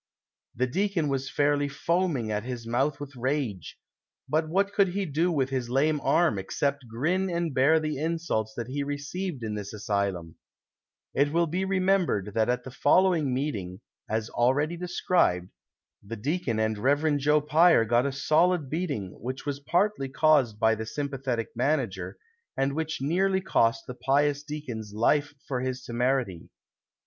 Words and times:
The 0.55 0.65
deacon 0.65 1.09
was 1.09 1.29
fairly 1.29 1.67
foaming 1.67 2.31
at 2.31 2.43
his 2.43 2.65
mouth 2.65 2.99
with 2.99 3.15
rage•, 3.15 3.77
but 4.27 4.49
what 4.49 4.73
could 4.73 4.87
he 4.95 5.05
do 5.05 5.31
with 5.31 5.51
his 5.51 5.69
lame 5.69 6.01
arm, 6.01 6.39
except 6.39 6.87
grin 6.87 7.29
and 7.29 7.53
bear 7.53 7.79
the 7.79 7.99
insults 7.99 8.55
that 8.55 8.65
he 8.65 8.81
received 8.81 9.43
in 9.43 9.53
this 9.53 9.73
asylum 9.75 10.37
V 11.13 11.21
It 11.21 11.31
will 11.31 11.45
be 11.45 11.65
remembered 11.65 12.31
that 12.33 12.49
at 12.49 12.63
the 12.63 12.71
following 12.71 13.31
meeting, 13.31 13.81
as 14.09 14.31
already 14.31 14.75
described, 14.75 15.51
the 16.01 16.15
deacon 16.15 16.59
and 16.59 16.79
Rev. 16.79 17.17
Joe 17.17 17.39
Pier 17.39 17.85
got 17.85 18.07
a 18.07 18.11
solid 18.11 18.71
beat 18.71 18.89
ing, 18.89 19.11
which 19.21 19.45
was 19.45 19.59
partly 19.59 20.09
caused 20.09 20.59
by 20.59 20.73
the 20.73 20.87
sympathetic 20.87 21.49
manager, 21.55 22.17
and 22.57 22.73
which 22.73 23.03
nearly 23.03 23.39
cost 23.39 23.85
the 23.85 23.93
pious 23.93 24.41
deacon's 24.41 24.93
life 24.95 25.35
for 25.47 25.61
his 25.61 25.85
temeritj'. 25.85 26.49